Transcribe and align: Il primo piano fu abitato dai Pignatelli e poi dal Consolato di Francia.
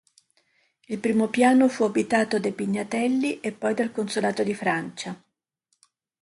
Il 0.87 0.97
primo 0.97 1.27
piano 1.27 1.67
fu 1.69 1.83
abitato 1.83 2.39
dai 2.39 2.53
Pignatelli 2.53 3.39
e 3.39 3.51
poi 3.51 3.75
dal 3.75 3.91
Consolato 3.91 4.41
di 4.43 4.55
Francia. 4.55 5.15